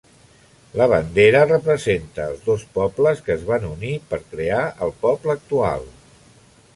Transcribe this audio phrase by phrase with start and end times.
[0.79, 5.87] La bandera representa els dos pobles que es van unir per crear el poble actual.